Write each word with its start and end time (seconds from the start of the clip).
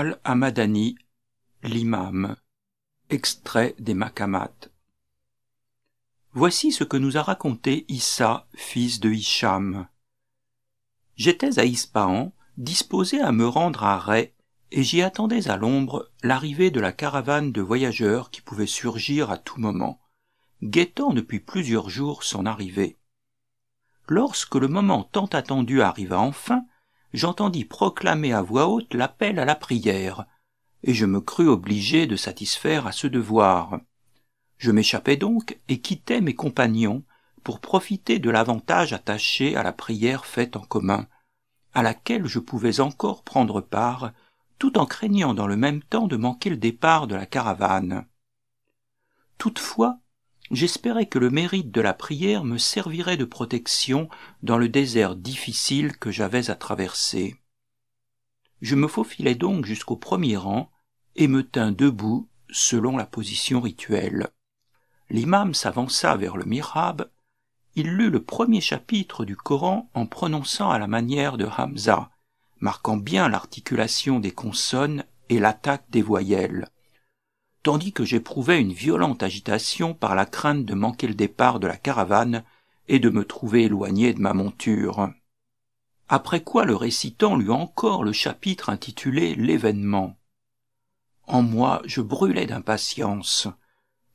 Al-Hamadani, 0.00 0.96
l'imam. 1.62 2.34
Extrait 3.10 3.74
des 3.78 3.92
Makamat. 3.92 4.70
Voici 6.32 6.72
ce 6.72 6.84
que 6.84 6.96
nous 6.96 7.18
a 7.18 7.22
raconté 7.22 7.84
Issa, 7.88 8.46
fils 8.54 9.00
de 9.00 9.10
Hicham. 9.10 9.88
J'étais 11.16 11.58
à 11.58 11.66
Ispahan, 11.66 12.32
disposé 12.56 13.20
à 13.20 13.30
me 13.30 13.46
rendre 13.46 13.84
à 13.84 13.98
Ray, 13.98 14.32
et 14.70 14.82
j'y 14.82 15.02
attendais 15.02 15.50
à 15.50 15.58
l'ombre 15.58 16.10
l'arrivée 16.22 16.70
de 16.70 16.80
la 16.80 16.92
caravane 16.92 17.52
de 17.52 17.60
voyageurs 17.60 18.30
qui 18.30 18.40
pouvait 18.40 18.64
surgir 18.64 19.30
à 19.30 19.36
tout 19.36 19.60
moment, 19.60 20.00
guettant 20.62 21.12
depuis 21.12 21.40
plusieurs 21.40 21.90
jours 21.90 22.22
son 22.22 22.46
arrivée. 22.46 22.96
Lorsque 24.08 24.54
le 24.54 24.68
moment 24.68 25.04
tant 25.04 25.26
attendu 25.26 25.82
arriva 25.82 26.18
enfin, 26.18 26.64
j'entendis 27.12 27.64
proclamer 27.64 28.32
à 28.32 28.42
voix 28.42 28.68
haute 28.68 28.94
l'appel 28.94 29.38
à 29.38 29.44
la 29.44 29.54
prière, 29.54 30.26
et 30.82 30.94
je 30.94 31.06
me 31.06 31.20
crus 31.20 31.48
obligé 31.48 32.06
de 32.06 32.16
satisfaire 32.16 32.86
à 32.86 32.92
ce 32.92 33.06
devoir. 33.06 33.80
Je 34.58 34.70
m'échappai 34.70 35.16
donc 35.16 35.58
et 35.68 35.80
quittai 35.80 36.20
mes 36.20 36.34
compagnons 36.34 37.04
pour 37.42 37.60
profiter 37.60 38.18
de 38.18 38.30
l'avantage 38.30 38.92
attaché 38.92 39.56
à 39.56 39.62
la 39.62 39.72
prière 39.72 40.26
faite 40.26 40.56
en 40.56 40.60
commun, 40.60 41.06
à 41.72 41.82
laquelle 41.82 42.26
je 42.26 42.38
pouvais 42.38 42.80
encore 42.80 43.22
prendre 43.22 43.60
part, 43.60 44.12
tout 44.58 44.78
en 44.78 44.86
craignant 44.86 45.32
dans 45.32 45.46
le 45.46 45.56
même 45.56 45.82
temps 45.82 46.06
de 46.06 46.16
manquer 46.16 46.50
le 46.50 46.56
départ 46.56 47.06
de 47.06 47.14
la 47.14 47.26
caravane. 47.26 48.06
Toutefois, 49.38 49.98
j'espérais 50.50 51.06
que 51.06 51.18
le 51.18 51.30
mérite 51.30 51.70
de 51.70 51.80
la 51.80 51.94
prière 51.94 52.44
me 52.44 52.58
servirait 52.58 53.16
de 53.16 53.24
protection 53.24 54.08
dans 54.42 54.58
le 54.58 54.68
désert 54.68 55.16
difficile 55.16 55.96
que 55.96 56.10
j'avais 56.10 56.50
à 56.50 56.56
traverser. 56.56 57.36
Je 58.60 58.74
me 58.74 58.88
faufilai 58.88 59.34
donc 59.34 59.64
jusqu'au 59.64 59.96
premier 59.96 60.36
rang 60.36 60.70
et 61.16 61.28
me 61.28 61.42
tins 61.42 61.72
debout 61.72 62.28
selon 62.50 62.96
la 62.96 63.06
position 63.06 63.60
rituelle. 63.60 64.28
L'imam 65.08 65.54
s'avança 65.54 66.16
vers 66.16 66.36
le 66.36 66.44
mihrab, 66.44 67.10
il 67.76 67.88
lut 67.88 68.10
le 68.10 68.22
premier 68.22 68.60
chapitre 68.60 69.24
du 69.24 69.36
Coran 69.36 69.88
en 69.94 70.06
prononçant 70.06 70.70
à 70.70 70.78
la 70.78 70.88
manière 70.88 71.36
de 71.36 71.46
Hamza, 71.46 72.10
marquant 72.58 72.96
bien 72.96 73.28
l'articulation 73.28 74.18
des 74.18 74.32
consonnes 74.32 75.04
et 75.28 75.38
l'attaque 75.38 75.88
des 75.90 76.02
voyelles 76.02 76.68
tandis 77.62 77.92
que 77.92 78.04
j'éprouvais 78.04 78.60
une 78.60 78.72
violente 78.72 79.22
agitation 79.22 79.94
par 79.94 80.14
la 80.14 80.26
crainte 80.26 80.64
de 80.64 80.74
manquer 80.74 81.06
le 81.06 81.14
départ 81.14 81.60
de 81.60 81.66
la 81.66 81.76
caravane 81.76 82.44
et 82.88 82.98
de 82.98 83.10
me 83.10 83.24
trouver 83.24 83.64
éloigné 83.64 84.14
de 84.14 84.20
ma 84.20 84.34
monture. 84.34 85.10
Après 86.08 86.42
quoi 86.42 86.64
le 86.64 86.74
récitant 86.74 87.36
lut 87.36 87.52
encore 87.52 88.02
le 88.02 88.12
chapitre 88.12 88.68
intitulé 88.68 89.34
L'événement. 89.34 90.18
En 91.26 91.42
moi 91.42 91.82
je 91.84 92.00
brûlais 92.00 92.46
d'impatience. 92.46 93.46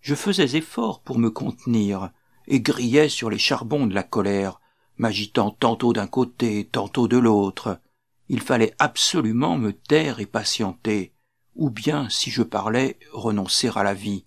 Je 0.00 0.14
faisais 0.14 0.58
effort 0.58 1.00
pour 1.00 1.18
me 1.18 1.30
contenir, 1.30 2.10
et 2.46 2.60
grillais 2.60 3.08
sur 3.08 3.30
les 3.30 3.38
charbons 3.38 3.86
de 3.86 3.94
la 3.94 4.02
colère, 4.02 4.60
m'agitant 4.98 5.50
tantôt 5.50 5.92
d'un 5.92 6.06
côté, 6.06 6.68
tantôt 6.70 7.08
de 7.08 7.16
l'autre. 7.16 7.80
Il 8.28 8.40
fallait 8.40 8.74
absolument 8.78 9.56
me 9.56 9.72
taire 9.72 10.20
et 10.20 10.26
patienter, 10.26 11.13
ou 11.54 11.70
bien, 11.70 12.08
si 12.08 12.30
je 12.30 12.42
parlais, 12.42 12.98
renoncer 13.12 13.70
à 13.74 13.82
la 13.82 13.94
vie, 13.94 14.24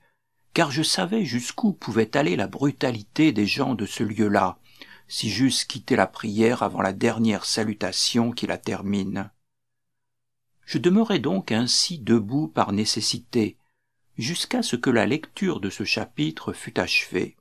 car 0.54 0.72
je 0.72 0.84
savais 0.84 1.26
jusqu'où 1.26 1.74
pouvait 1.74 2.16
aller 2.18 2.36
la 2.36 2.48
brutalité 2.48 3.32
des 3.32 3.46
gens 3.46 3.76
de 3.76 3.86
ce 3.86 4.04
lieu-là, 4.04 4.60
si 5.08 5.30
j'eusse 5.30 5.66
quitté 5.66 5.96
la 5.96 6.08
prière 6.08 6.64
avant 6.64 6.82
la 6.82 6.94
dernière 6.94 7.46
salutation 7.46 8.32
qui 8.32 8.48
la 8.48 8.58
termine. 8.58 9.32
Je 10.66 10.78
demeurai 10.78 11.20
donc 11.20 11.52
ainsi 11.52 12.00
debout 12.00 12.48
par 12.48 12.72
nécessité, 12.72 13.58
jusqu'à 14.18 14.64
ce 14.64 14.76
que 14.76 14.90
la 14.90 15.06
lecture 15.06 15.60
de 15.60 15.70
ce 15.70 15.84
chapitre 15.84 16.54
fût 16.54 16.80
achevée. 16.80 17.38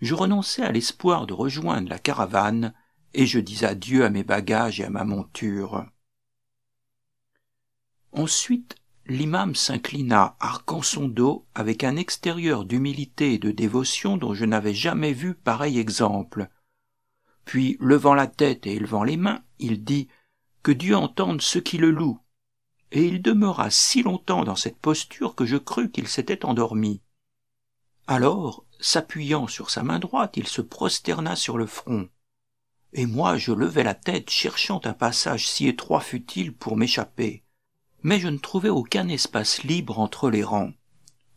Je 0.00 0.14
renonçai 0.14 0.62
à 0.62 0.72
l'espoir 0.72 1.26
de 1.26 1.32
rejoindre 1.32 1.88
la 1.88 1.98
caravane, 1.98 2.74
et 3.14 3.26
je 3.26 3.38
dis 3.38 3.64
adieu 3.64 4.04
à 4.04 4.10
mes 4.10 4.24
bagages 4.24 4.80
et 4.80 4.84
à 4.84 4.90
ma 4.90 5.04
monture. 5.04 5.86
Ensuite, 8.16 8.76
l'imam 9.06 9.56
s'inclina, 9.56 10.36
arquant 10.38 10.82
son 10.82 11.08
dos, 11.08 11.46
avec 11.52 11.82
un 11.82 11.96
extérieur 11.96 12.64
d'humilité 12.64 13.34
et 13.34 13.38
de 13.38 13.50
dévotion 13.50 14.16
dont 14.16 14.34
je 14.34 14.44
n'avais 14.44 14.72
jamais 14.72 15.12
vu 15.12 15.34
pareil 15.34 15.80
exemple. 15.80 16.48
Puis, 17.44 17.76
levant 17.80 18.14
la 18.14 18.28
tête 18.28 18.68
et 18.68 18.74
élevant 18.74 19.02
les 19.02 19.16
mains, 19.16 19.42
il 19.58 19.82
dit 19.82 20.06
Que 20.62 20.70
Dieu 20.70 20.96
entende 20.96 21.42
ceux 21.42 21.60
qui 21.60 21.76
le 21.76 21.90
louent. 21.90 22.20
Et 22.92 23.04
il 23.04 23.20
demeura 23.20 23.68
si 23.70 24.04
longtemps 24.04 24.44
dans 24.44 24.54
cette 24.54 24.78
posture 24.78 25.34
que 25.34 25.44
je 25.44 25.56
crus 25.56 25.90
qu'il 25.92 26.06
s'était 26.06 26.44
endormi. 26.44 27.02
Alors, 28.06 28.64
s'appuyant 28.78 29.48
sur 29.48 29.70
sa 29.70 29.82
main 29.82 29.98
droite, 29.98 30.36
il 30.36 30.46
se 30.46 30.62
prosterna 30.62 31.34
sur 31.34 31.58
le 31.58 31.66
front. 31.66 32.08
Et 32.92 33.06
moi, 33.06 33.38
je 33.38 33.50
levai 33.50 33.82
la 33.82 33.94
tête, 33.94 34.30
cherchant 34.30 34.80
un 34.84 34.92
passage 34.92 35.48
si 35.48 35.66
étroit 35.66 36.00
fut-il 36.00 36.54
pour 36.54 36.76
m'échapper 36.76 37.43
mais 38.04 38.20
je 38.20 38.28
ne 38.28 38.38
trouvais 38.38 38.68
aucun 38.68 39.08
espace 39.08 39.64
libre 39.64 39.98
entre 39.98 40.30
les 40.30 40.44
rangs. 40.44 40.74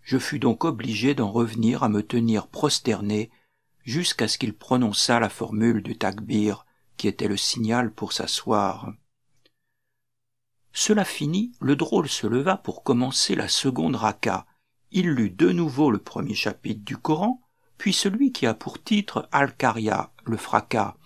Je 0.03 0.17
fus 0.17 0.37
donc 0.37 0.65
obligé 0.65 1.15
d'en 1.15 1.31
revenir 1.31 1.81
à 1.81 1.89
me 1.89 2.03
tenir 2.03 2.47
prosterné 2.47 3.31
jusqu'à 3.83 4.27
ce 4.27 4.37
qu'il 4.37 4.53
prononçât 4.53 5.21
la 5.21 5.29
formule 5.29 5.81
du 5.81 5.97
takbir, 5.97 6.65
qui 6.97 7.07
était 7.07 7.29
le 7.29 7.37
signal 7.37 7.91
pour 7.91 8.11
s'asseoir. 8.11 8.91
Cela 10.73 11.05
fini, 11.05 11.53
le 11.61 11.77
drôle 11.77 12.09
se 12.09 12.27
leva 12.27 12.57
pour 12.57 12.83
commencer 12.83 13.33
la 13.33 13.47
seconde 13.47 13.95
raka. 13.95 14.45
Il 14.91 15.09
lut 15.09 15.29
de 15.29 15.51
nouveau 15.51 15.89
le 15.89 15.99
premier 15.99 16.35
chapitre 16.35 16.83
du 16.83 16.97
Coran, 16.97 17.41
puis 17.77 17.93
celui 17.93 18.33
qui 18.33 18.45
a 18.45 18.53
pour 18.53 18.83
titre 18.83 19.29
Al-Karia, 19.31 20.11
le 20.25 20.37
fracas, 20.37 20.97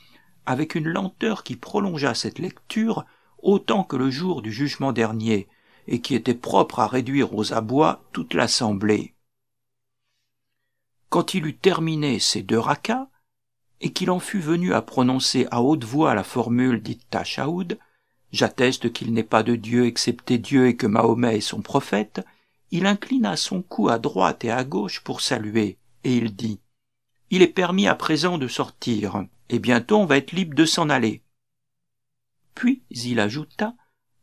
avec 0.47 0.73
une 0.73 0.87
lenteur 0.87 1.43
qui 1.43 1.55
prolongea 1.55 2.15
cette 2.15 2.39
lecture 2.39 3.05
autant 3.41 3.83
que 3.83 3.95
le 3.95 4.09
jour 4.09 4.41
du 4.41 4.51
jugement 4.51 4.91
dernier, 4.91 5.47
et 5.87 6.01
qui 6.01 6.15
était 6.15 6.33
propre 6.33 6.79
à 6.79 6.87
réduire 6.87 7.33
aux 7.33 7.53
abois 7.53 8.03
toute 8.11 8.33
l'assemblée. 8.33 9.13
Quand 11.09 11.33
il 11.33 11.45
eut 11.45 11.57
terminé 11.57 12.19
ces 12.19 12.41
deux 12.41 12.59
rakas, 12.59 13.07
et 13.81 13.91
qu'il 13.91 14.11
en 14.11 14.19
fut 14.19 14.39
venu 14.39 14.73
à 14.73 14.81
prononcer 14.81 15.47
à 15.51 15.61
haute 15.61 15.83
voix 15.83 16.13
la 16.13 16.23
formule 16.23 16.81
dite 16.81 17.09
Tashaoud, 17.09 17.79
j'atteste 18.31 18.93
qu'il 18.93 19.11
n'est 19.11 19.23
pas 19.23 19.43
de 19.43 19.55
Dieu 19.55 19.87
excepté 19.87 20.37
Dieu 20.37 20.67
et 20.67 20.75
que 20.75 20.87
Mahomet 20.87 21.37
est 21.37 21.41
son 21.41 21.61
prophète, 21.61 22.21
il 22.69 22.85
inclina 22.85 23.35
son 23.35 23.61
cou 23.61 23.89
à 23.89 23.99
droite 23.99 24.45
et 24.45 24.51
à 24.51 24.63
gauche 24.63 25.01
pour 25.03 25.21
saluer, 25.21 25.77
et 26.03 26.15
il 26.15 26.35
dit 26.35 26.59
Il 27.29 27.41
est 27.41 27.47
permis 27.47 27.87
à 27.87 27.95
présent 27.95 28.37
de 28.37 28.47
sortir, 28.47 29.25
et 29.49 29.59
bientôt 29.59 29.97
on 29.97 30.05
va 30.05 30.17
être 30.17 30.31
libre 30.31 30.55
de 30.55 30.65
s'en 30.65 30.89
aller. 30.89 31.23
Puis 32.55 32.83
il 32.91 33.19
ajouta 33.19 33.73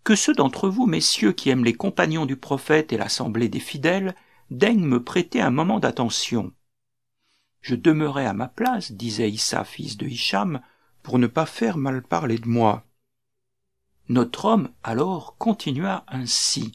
Que 0.08 0.16
ceux 0.16 0.32
d'entre 0.32 0.70
vous, 0.70 0.86
messieurs, 0.86 1.32
qui 1.32 1.50
aiment 1.50 1.66
les 1.66 1.74
compagnons 1.74 2.24
du 2.24 2.38
prophète 2.38 2.94
et 2.94 2.96
l'assemblée 2.96 3.50
des 3.50 3.60
fidèles, 3.60 4.16
daignent 4.50 4.86
me 4.86 5.04
prêter 5.04 5.42
un 5.42 5.50
moment 5.50 5.80
d'attention. 5.80 6.50
Je 7.60 7.74
demeurai 7.74 8.24
à 8.24 8.32
ma 8.32 8.48
place, 8.48 8.90
disait 8.90 9.30
Issa, 9.30 9.64
fils 9.64 9.98
de 9.98 10.06
Hicham, 10.06 10.62
pour 11.02 11.18
ne 11.18 11.26
pas 11.26 11.44
faire 11.44 11.76
mal 11.76 12.02
parler 12.02 12.38
de 12.38 12.48
moi. 12.48 12.86
Notre 14.08 14.46
homme 14.46 14.70
alors 14.82 15.36
continua 15.36 16.04
ainsi. 16.08 16.72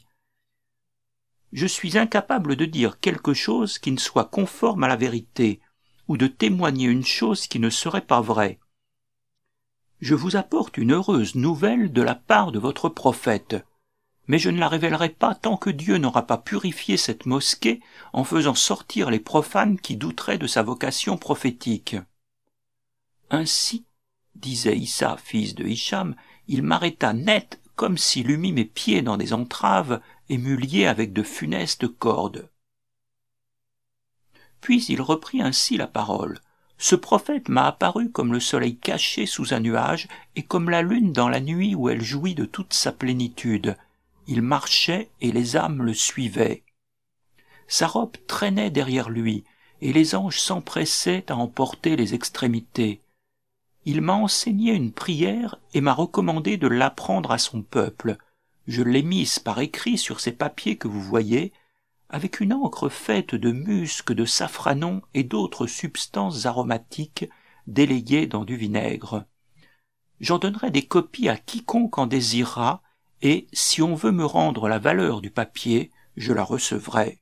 Je 1.52 1.66
suis 1.66 1.98
incapable 1.98 2.54
de 2.54 2.66
dire 2.66 3.00
quelque 3.00 3.34
chose 3.34 3.80
qui 3.80 3.90
ne 3.90 3.98
soit 3.98 4.26
conforme 4.26 4.84
à 4.84 4.88
la 4.88 4.94
vérité, 4.94 5.60
ou 6.06 6.16
de 6.16 6.28
témoigner 6.28 6.86
une 6.86 7.04
chose 7.04 7.48
qui 7.48 7.58
ne 7.58 7.68
serait 7.68 8.06
pas 8.06 8.20
vraie 8.20 8.60
je 10.00 10.14
vous 10.14 10.36
apporte 10.36 10.76
une 10.76 10.92
heureuse 10.92 11.34
nouvelle 11.34 11.92
de 11.92 12.02
la 12.02 12.14
part 12.14 12.52
de 12.52 12.58
votre 12.58 12.88
prophète. 12.88 13.56
Mais 14.26 14.38
je 14.38 14.50
ne 14.50 14.58
la 14.58 14.68
révélerai 14.68 15.10
pas 15.10 15.34
tant 15.34 15.56
que 15.56 15.70
Dieu 15.70 15.98
n'aura 15.98 16.26
pas 16.26 16.38
purifié 16.38 16.96
cette 16.96 17.26
mosquée 17.26 17.80
en 18.12 18.24
faisant 18.24 18.54
sortir 18.54 19.10
les 19.10 19.20
profanes 19.20 19.78
qui 19.78 19.96
douteraient 19.96 20.38
de 20.38 20.46
sa 20.46 20.62
vocation 20.62 21.18
prophétique. 21.18 21.96
Ainsi, 23.30 23.84
disait 24.34 24.76
Issa, 24.76 25.16
fils 25.16 25.54
de 25.54 25.64
Hicham, 25.64 26.16
il 26.48 26.62
m'arrêta 26.62 27.12
net 27.12 27.60
comme 27.76 27.98
s'il 27.98 28.30
eût 28.30 28.38
mis 28.38 28.52
mes 28.52 28.64
pieds 28.64 29.02
dans 29.02 29.16
des 29.16 29.32
entraves 29.32 30.00
et 30.28 30.38
m'eût 30.38 30.56
lié 30.56 30.86
avec 30.86 31.12
de 31.12 31.22
funestes 31.22 31.88
cordes. 31.88 32.48
Puis 34.60 34.84
il 34.88 35.02
reprit 35.02 35.42
ainsi 35.42 35.76
la 35.76 35.86
parole. 35.86 36.40
Ce 36.84 36.94
prophète 36.94 37.48
m'a 37.48 37.68
apparu 37.68 38.10
comme 38.10 38.34
le 38.34 38.40
soleil 38.40 38.76
caché 38.76 39.24
sous 39.24 39.54
un 39.54 39.60
nuage 39.60 40.06
et 40.36 40.42
comme 40.42 40.68
la 40.68 40.82
lune 40.82 41.14
dans 41.14 41.30
la 41.30 41.40
nuit 41.40 41.74
où 41.74 41.88
elle 41.88 42.02
jouit 42.02 42.34
de 42.34 42.44
toute 42.44 42.74
sa 42.74 42.92
plénitude. 42.92 43.78
Il 44.26 44.42
marchait 44.42 45.08
et 45.22 45.32
les 45.32 45.56
âmes 45.56 45.82
le 45.82 45.94
suivaient. 45.94 46.62
Sa 47.68 47.86
robe 47.86 48.18
traînait 48.26 48.68
derrière 48.70 49.08
lui, 49.08 49.44
et 49.80 49.94
les 49.94 50.14
anges 50.14 50.38
s'empressaient 50.38 51.24
à 51.32 51.36
emporter 51.36 51.96
les 51.96 52.12
extrémités. 52.12 53.00
Il 53.86 54.02
m'a 54.02 54.12
enseigné 54.12 54.74
une 54.74 54.92
prière 54.92 55.58
et 55.72 55.80
m'a 55.80 55.94
recommandé 55.94 56.58
de 56.58 56.68
l'apprendre 56.68 57.30
à 57.30 57.38
son 57.38 57.62
peuple. 57.62 58.18
Je 58.66 58.82
l'ai 58.82 59.02
mise 59.02 59.38
par 59.38 59.58
écrit 59.60 59.96
sur 59.96 60.20
ces 60.20 60.32
papiers 60.32 60.76
que 60.76 60.88
vous 60.88 61.00
voyez, 61.00 61.54
avec 62.14 62.38
une 62.38 62.52
encre 62.52 62.88
faite 62.88 63.34
de 63.34 63.50
musc, 63.50 64.12
de 64.12 64.24
safranon 64.24 65.02
et 65.14 65.24
d'autres 65.24 65.66
substances 65.66 66.46
aromatiques 66.46 67.28
délayées 67.66 68.28
dans 68.28 68.44
du 68.44 68.56
vinaigre. 68.56 69.24
J'en 70.20 70.38
donnerai 70.38 70.70
des 70.70 70.86
copies 70.86 71.28
à 71.28 71.36
quiconque 71.36 71.98
en 71.98 72.06
désirera, 72.06 72.82
et 73.20 73.48
si 73.52 73.82
on 73.82 73.96
veut 73.96 74.12
me 74.12 74.24
rendre 74.24 74.68
la 74.68 74.78
valeur 74.78 75.22
du 75.22 75.30
papier, 75.32 75.90
je 76.16 76.32
la 76.32 76.44
recevrai. 76.44 77.18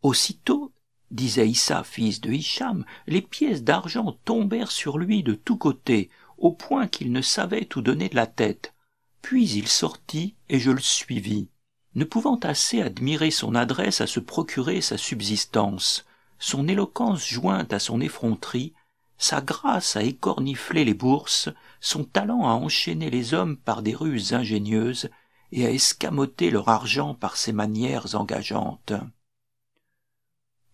Aussitôt, 0.00 0.72
disait 1.10 1.50
Issa, 1.50 1.84
fils 1.84 2.22
de 2.22 2.32
Hicham, 2.32 2.86
les 3.06 3.20
pièces 3.20 3.62
d'argent 3.62 4.12
tombèrent 4.24 4.72
sur 4.72 4.96
lui 4.96 5.22
de 5.22 5.34
tous 5.34 5.58
côtés, 5.58 6.08
au 6.38 6.50
point 6.50 6.88
qu'il 6.88 7.12
ne 7.12 7.20
savait 7.20 7.68
où 7.76 7.82
donner 7.82 8.08
de 8.08 8.16
la 8.16 8.26
tête. 8.26 8.72
Puis 9.20 9.50
il 9.50 9.68
sortit, 9.68 10.34
et 10.48 10.58
je 10.58 10.70
le 10.70 10.80
suivis, 10.80 11.50
ne 11.96 12.04
pouvant 12.04 12.36
assez 12.36 12.82
admirer 12.82 13.30
son 13.30 13.54
adresse 13.54 14.02
à 14.02 14.06
se 14.06 14.20
procurer 14.20 14.82
sa 14.82 14.98
subsistance, 14.98 16.04
son 16.38 16.68
éloquence 16.68 17.26
jointe 17.26 17.72
à 17.72 17.78
son 17.78 18.02
effronterie, 18.02 18.74
sa 19.16 19.40
grâce 19.40 19.96
à 19.96 20.02
écornifler 20.02 20.84
les 20.84 20.92
bourses, 20.92 21.48
son 21.80 22.04
talent 22.04 22.46
à 22.46 22.52
enchaîner 22.52 23.08
les 23.08 23.32
hommes 23.32 23.56
par 23.56 23.80
des 23.80 23.94
ruses 23.94 24.34
ingénieuses 24.34 25.08
et 25.52 25.64
à 25.64 25.70
escamoter 25.70 26.50
leur 26.50 26.68
argent 26.68 27.14
par 27.14 27.38
ses 27.38 27.52
manières 27.52 28.14
engageantes. 28.14 28.92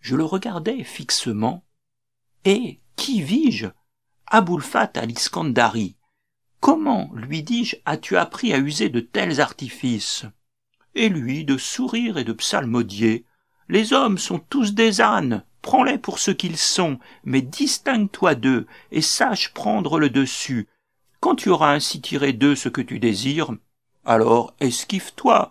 Je 0.01 0.17
le 0.17 0.25
regardais 0.25 0.83
fixement, 0.83 1.63
et, 2.43 2.81
qui 2.97 3.21
vis-je? 3.21 3.67
Aboulfat 4.27 4.91
al-Iskandari. 4.95 5.95
Comment, 6.59 7.09
lui 7.13 7.43
dis-je, 7.43 7.77
as-tu 7.85 8.17
appris 8.17 8.53
à 8.53 8.57
user 8.57 8.89
de 8.89 8.99
tels 8.99 9.39
artifices? 9.39 10.25
Et 10.95 11.09
lui, 11.09 11.45
de 11.45 11.57
sourire 11.57 12.17
et 12.17 12.23
de 12.23 12.33
psalmodier. 12.33 13.25
Les 13.69 13.93
hommes 13.93 14.17
sont 14.17 14.39
tous 14.39 14.73
des 14.73 15.01
ânes, 15.01 15.43
prends-les 15.61 15.97
pour 15.97 16.19
ce 16.19 16.31
qu'ils 16.31 16.57
sont, 16.57 16.99
mais 17.23 17.41
distingue-toi 17.41 18.35
d'eux, 18.35 18.67
et 18.91 19.01
sache 19.01 19.53
prendre 19.53 19.99
le 19.99 20.09
dessus. 20.09 20.67
Quand 21.19 21.35
tu 21.35 21.49
auras 21.49 21.73
ainsi 21.73 22.01
tiré 22.01 22.33
d'eux 22.33 22.55
ce 22.55 22.69
que 22.69 22.81
tu 22.81 22.99
désires, 22.99 23.51
alors 24.05 24.53
esquive-toi. 24.59 25.49